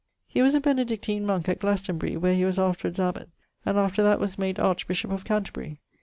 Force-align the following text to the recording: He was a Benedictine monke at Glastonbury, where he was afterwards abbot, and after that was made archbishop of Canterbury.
He 0.25 0.41
was 0.41 0.55
a 0.55 0.59
Benedictine 0.59 1.27
monke 1.27 1.47
at 1.49 1.59
Glastonbury, 1.59 2.17
where 2.17 2.33
he 2.33 2.43
was 2.43 2.57
afterwards 2.57 2.99
abbot, 2.99 3.29
and 3.67 3.77
after 3.77 4.01
that 4.01 4.19
was 4.19 4.35
made 4.39 4.57
archbishop 4.59 5.11
of 5.11 5.23
Canterbury. 5.25 5.77